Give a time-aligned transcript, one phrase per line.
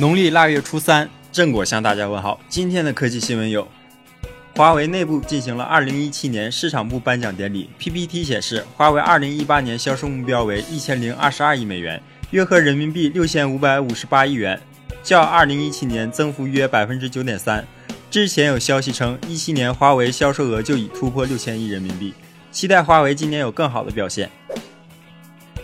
[0.00, 2.38] 农历腊月初三，正果向大家问好。
[2.48, 3.66] 今天的科技新闻有：
[4.54, 12.00] 华为内部进行了2017年市场部颁奖典礼，PPT 显示，华为2018年销售目标为1022亿美元，
[12.30, 14.60] 约合人民币6558亿元，
[15.02, 17.64] 较2017年增幅约9.3%。
[18.08, 22.14] 之前有消息称，17年华为销售额就已突破6000亿人民币，
[22.52, 24.30] 期待华为今年有更好的表现。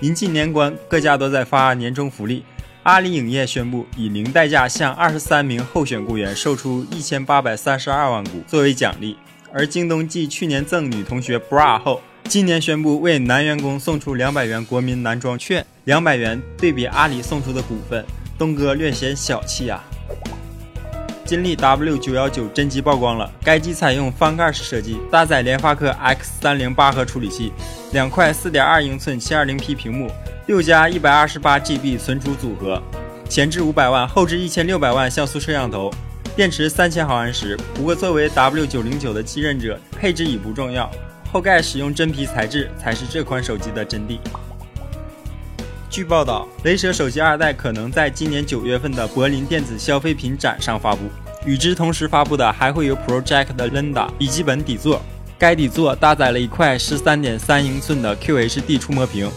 [0.01, 2.45] 临近年关，各家都在发年终福利。
[2.85, 9.17] 阿里影业宣布，以零代价向二十三名候选雇员售出一千八百三十二万股作为奖励。
[9.51, 18.05] 而京东继去年赠女同学 bra 后，今年宣布为男员工送出两百元国民男装券，两百元对比阿里送出的股份，
[18.39, 19.83] 东哥略显小气啊。
[21.25, 27.51] 金立 W 九幺九真机曝光了，该机采用翻盖式设计，搭载联发科 X 三零八核处理器，
[27.93, 30.11] 两块四点二英寸七二零 P 屏幕。
[30.47, 32.83] 六加一百二十八 GB 存储组合，
[33.31, 35.91] 前置五百万，后置一千六百万像素摄像头，
[36.37, 37.59] 电池三千毫安时。
[37.75, 40.91] 不过作为 W 九零九的继任者，配置已不重要，
[41.33, 44.19] 后盖使用真皮材质才是这款手机的真谛。
[45.95, 51.03] 据报道，雷蛇手机二代可能在今年九月份的柏林电子消费品展上发布，
[51.47, 55.01] 与之同时发布的还会有 Project 的 Linda 笔记本底座，
[55.39, 59.31] 该底座搭载了一块十三点三英寸的 QHD 触摸屏。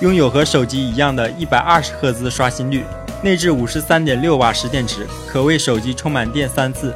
[0.00, 2.82] 拥有和手机一样的一百二十赫兹刷新率，
[3.22, 6.92] 内置五十三点六瓦时电池，可为手机充满电三次。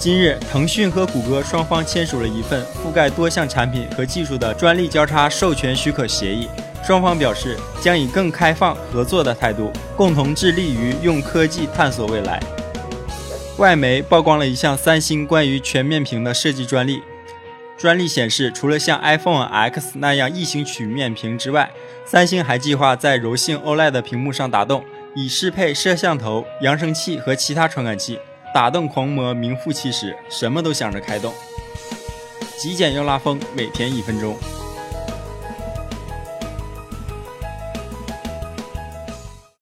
[0.00, 6.48] 今日，腾讯和谷歌双方签署了一份覆盖多项产品和技术的专利交叉授权许可协议，
[6.86, 12.42] 双方表示将以更开放合作的态度，共同致力于用科技探索未来。
[13.58, 17.02] 外媒曝光了一项三星关于全面屏的设计专利。
[17.76, 21.70] 专利显示，除了像 iPhone X 那样异形曲面屏之外，
[22.04, 24.84] 三星还计划在柔性 OLED 屏幕上打洞，
[25.14, 28.18] 以适配摄像头、扬声器和其他传感器。
[28.52, 31.32] 打洞狂魔名副其实，什么都想着开动。
[32.58, 34.36] 极简又拉风，每天一分钟。